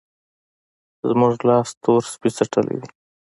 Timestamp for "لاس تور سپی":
1.47-2.29